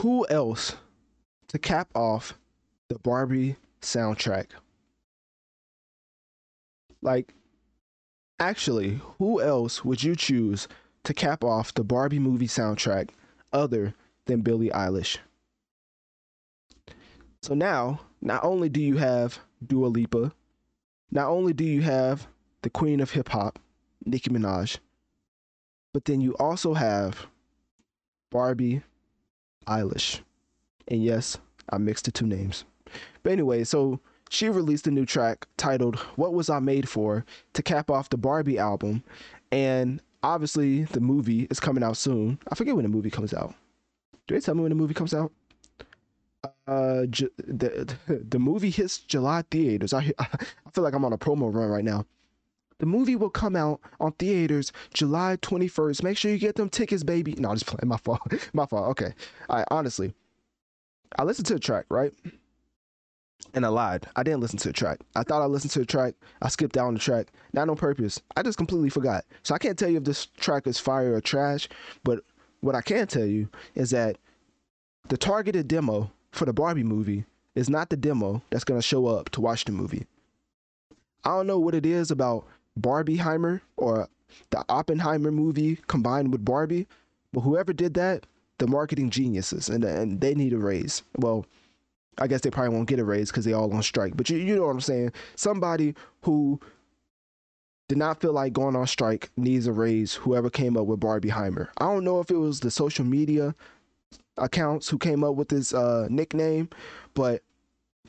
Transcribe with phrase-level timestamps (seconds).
[0.00, 0.76] Who else
[1.48, 2.32] to cap off
[2.88, 4.46] the Barbie soundtrack?
[7.02, 7.34] Like,
[8.38, 10.68] actually, who else would you choose
[11.04, 13.10] to cap off the Barbie movie soundtrack
[13.52, 13.92] other
[14.24, 15.18] than Billie Eilish?
[17.42, 20.32] So now, not only do you have Dua Lipa,
[21.10, 22.26] not only do you have
[22.62, 23.58] the queen of hip hop,
[24.06, 24.78] Nicki Minaj,
[25.92, 27.26] but then you also have
[28.30, 28.80] Barbie
[29.66, 30.20] Eilish.
[30.88, 31.38] And yes,
[31.70, 32.64] I mixed the two names.
[33.22, 37.62] But anyway, so she released a new track titled What Was I Made For to
[37.62, 39.02] cap off the Barbie album.
[39.52, 42.38] And obviously, the movie is coming out soon.
[42.50, 43.54] I forget when the movie comes out.
[44.26, 45.32] Do they tell me when the movie comes out?
[46.66, 49.92] Uh, Ju- the the movie hits July theaters.
[49.92, 52.06] I I feel like I'm on a promo run right now.
[52.80, 56.02] The movie will come out on theaters July 21st.
[56.02, 57.34] Make sure you get them tickets, baby.
[57.38, 57.80] No, I'm just playing.
[57.88, 58.20] My fault.
[58.54, 58.88] My fault.
[58.90, 59.12] Okay.
[59.50, 59.66] Right.
[59.70, 60.14] Honestly,
[61.18, 62.12] I listened to the track, right?
[63.52, 64.06] And I lied.
[64.16, 65.00] I didn't listen to the track.
[65.14, 66.14] I thought I listened to the track.
[66.40, 67.28] I skipped down the track.
[67.52, 68.20] Not on purpose.
[68.34, 69.24] I just completely forgot.
[69.42, 71.68] So I can't tell you if this track is fire or trash.
[72.02, 72.20] But
[72.60, 74.16] what I can tell you is that
[75.08, 79.06] the targeted demo for the Barbie movie is not the demo that's going to show
[79.06, 80.06] up to watch the movie.
[81.24, 82.46] I don't know what it is about
[82.80, 84.08] Barbieheimer or
[84.50, 86.86] the Oppenheimer movie combined with Barbie,
[87.32, 88.26] but whoever did that,
[88.58, 91.02] the marketing geniuses, and and they need a raise.
[91.16, 91.46] Well,
[92.18, 94.16] I guess they probably won't get a raise because they all on strike.
[94.16, 95.12] But you you know what I'm saying?
[95.36, 96.60] Somebody who
[97.88, 100.14] did not feel like going on strike needs a raise.
[100.14, 103.54] Whoever came up with Barbieheimer, I don't know if it was the social media
[104.36, 106.68] accounts who came up with this uh, nickname,
[107.14, 107.42] but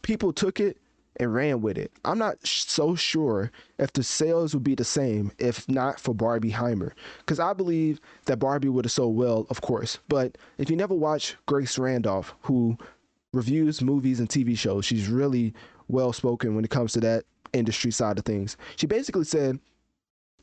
[0.01, 0.77] people took it
[1.21, 1.91] and ran with it.
[2.03, 6.15] I'm not sh- so sure if the sales would be the same if not for
[6.15, 9.99] Barbieheimer, because I believe that Barbie would have sold well, of course.
[10.09, 12.75] But if you never watch Grace Randolph, who
[13.33, 15.53] reviews movies and TV shows, she's really
[15.87, 18.57] well spoken when it comes to that industry side of things.
[18.75, 19.59] She basically said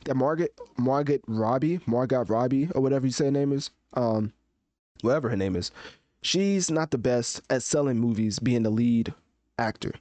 [0.05, 4.33] that Margaret Margaret Robbie, Margot Robbie, or whatever you say her name is, um,
[5.01, 5.73] whatever her name is,
[6.23, 9.13] she's not the best at selling movies, being the lead
[9.59, 9.93] actor.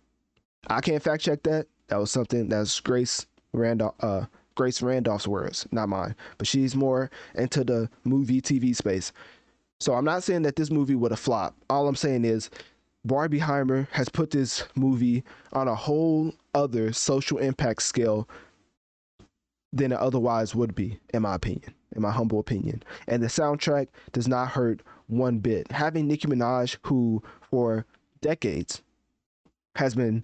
[0.68, 1.68] I can't fact check that.
[1.88, 6.16] That was something that's Grace Randolph, uh, Grace Randolph's words, not mine.
[6.38, 9.14] But she's more into the movie TV space.
[9.80, 11.62] So I'm not saying that this movie would have flopped.
[11.70, 12.50] All I'm saying is
[13.08, 15.24] Barbieheimer has put this movie
[15.54, 18.28] on a whole other social impact scale
[19.72, 22.84] than it otherwise would be, in my opinion, in my humble opinion.
[23.08, 25.72] And the soundtrack does not hurt one bit.
[25.72, 27.86] Having Nicki Minaj, who for
[28.22, 28.82] decades
[29.76, 30.24] has been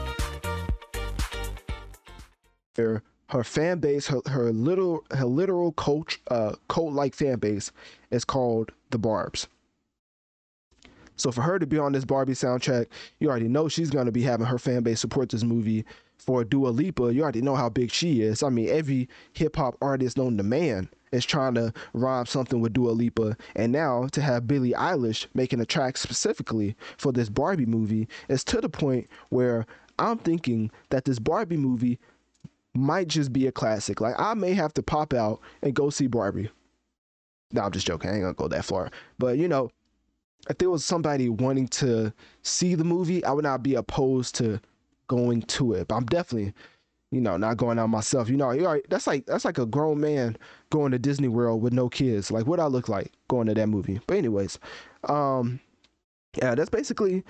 [3.31, 7.71] Her fan base, her her little her literal cult uh cult like fan base
[8.11, 9.47] is called the Barbs.
[11.15, 12.87] So for her to be on this Barbie soundtrack,
[13.19, 15.85] you already know she's gonna be having her fan base support this movie.
[16.17, 18.43] For Dua Lipa, you already know how big she is.
[18.43, 22.73] I mean, every hip hop artist known to man is trying to rhyme something with
[22.73, 27.65] Dua Lipa, and now to have Billie Eilish making a track specifically for this Barbie
[27.65, 29.65] movie is to the point where
[29.97, 31.99] I'm thinking that this Barbie movie
[32.73, 34.01] might just be a classic.
[34.01, 36.49] Like I may have to pop out and go see Barbie.
[37.51, 38.09] No, I'm just joking.
[38.09, 38.89] I ain't gonna go that far.
[39.19, 39.71] But you know,
[40.49, 42.13] if there was somebody wanting to
[42.43, 44.59] see the movie, I would not be opposed to
[45.07, 45.87] going to it.
[45.89, 46.53] But I'm definitely,
[47.11, 48.29] you know, not going out myself.
[48.29, 50.37] You know, that's like that's like a grown man
[50.69, 52.31] going to Disney World with no kids.
[52.31, 53.99] Like what I look like going to that movie.
[54.07, 54.57] But anyways,
[55.09, 55.59] um,
[56.41, 57.23] yeah, that's basically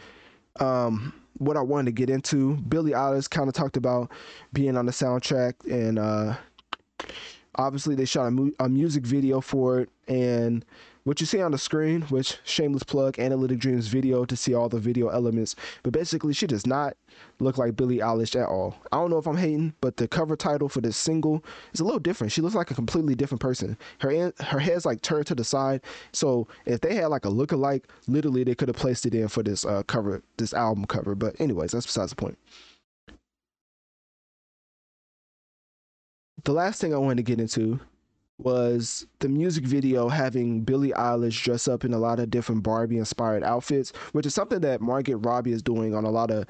[0.59, 2.56] um what I wanted to get into.
[2.57, 4.12] Billie Eilish kind of talked about
[4.54, 6.36] being on the soundtrack, and uh,
[7.56, 9.89] obviously they shot a, mu- a music video for it.
[10.07, 10.66] And
[11.03, 14.69] what you see on the screen, which shameless plug, Analytic Dreamz video to see all
[14.69, 15.56] the video elements.
[15.83, 16.95] But basically, she does not
[17.39, 18.75] look like Billie Eilish at all.
[18.92, 21.44] I don't know if I'm hating, but the cover title for this single
[21.74, 22.31] is a little different.
[22.31, 23.77] She looks like a completely different person.
[24.00, 25.81] Her her head's like turned to the side.
[26.13, 29.44] So if they had like a look-alike, literally they could have placed it in for
[29.44, 31.15] this uh, cover, this album cover.
[31.15, 32.38] But anyways, that's besides the point.
[36.44, 37.80] The last thing I wanted to get into
[38.43, 42.97] was the music video having Billie Eilish dress up in a lot of different Barbie
[42.97, 46.45] inspired outfits, which is something that Margot Robbie is doing on a lot of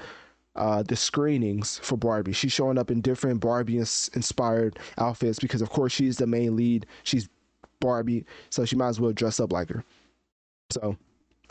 [0.56, 2.32] uh, the screenings for Barbie.
[2.32, 6.86] She's showing up in different Barbie inspired outfits because, of course, she's the main lead.
[7.04, 7.28] She's
[7.80, 9.84] Barbie, so she might as well dress up like her.
[10.70, 10.96] So,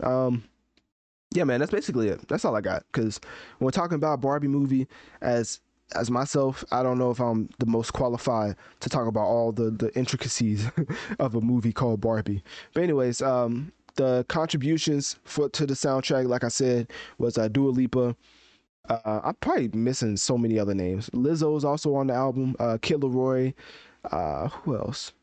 [0.03, 0.43] um,
[1.33, 2.27] yeah, man, that's basically it.
[2.27, 2.83] That's all I got.
[2.91, 3.19] Because
[3.57, 4.87] when we're talking about Barbie movie,
[5.21, 5.59] as
[5.95, 9.71] as myself, I don't know if I'm the most qualified to talk about all the
[9.71, 10.67] the intricacies
[11.19, 12.43] of a movie called Barbie.
[12.73, 17.69] But anyways, um, the contributions for to the soundtrack, like I said, was uh, Dua
[17.69, 18.15] Lipa.
[18.89, 21.09] Uh, I'm probably missing so many other names.
[21.11, 22.55] Lizzo's also on the album.
[22.59, 23.53] Uh, Kid LAROI.
[24.11, 25.13] Uh, who else?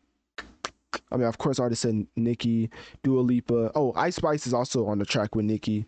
[1.11, 2.71] I mean, of course, I already said Nicki,
[3.03, 3.73] Dua Lipa.
[3.75, 5.87] Oh, Ice Spice is also on the track with Nicki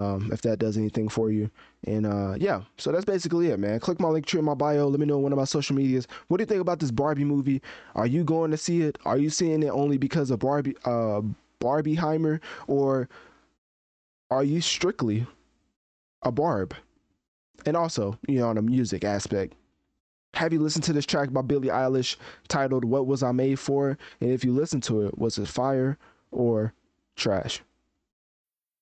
[0.00, 1.50] um, if that does anything for you.
[1.86, 3.80] And uh, yeah, so that's basically it, man.
[3.80, 4.88] Click my Linktree in my bio.
[4.88, 6.06] Let me know on one of my social medias.
[6.28, 7.60] What do you think about this Barbie movie?
[7.94, 8.98] Are you going to see it?
[9.04, 11.22] Are you seeing it only because of Barbie, uh,
[11.60, 13.08] Barbieheimer, or
[14.30, 15.26] are you strictly
[16.22, 16.74] a Barb?
[17.64, 19.54] And also, you know, on the music aspect,
[20.34, 22.16] have you listened to this track by Billie Eilish
[22.48, 23.98] titled "What Was I Made For"?
[24.20, 25.98] And if you listen to it, was it fire
[26.30, 26.72] or
[27.16, 27.62] trash?